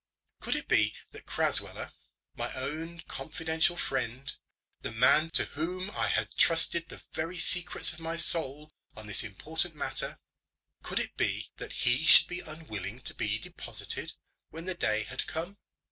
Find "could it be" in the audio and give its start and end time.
0.39-0.95, 10.81-11.51